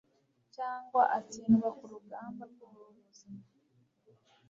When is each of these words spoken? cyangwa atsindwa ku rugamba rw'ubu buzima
cyangwa 0.55 1.01
atsindwa 1.17 1.69
ku 1.77 1.83
rugamba 1.91 2.41
rw'ubu 2.51 2.83
buzima 2.97 3.43